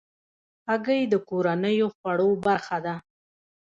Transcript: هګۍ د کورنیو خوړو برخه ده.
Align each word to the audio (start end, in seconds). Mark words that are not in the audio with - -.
هګۍ 0.69 1.01
د 1.07 1.15
کورنیو 1.29 1.87
خوړو 1.95 2.29
برخه 2.45 2.77
ده. 2.85 2.95